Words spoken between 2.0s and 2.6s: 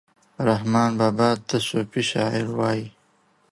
شاعر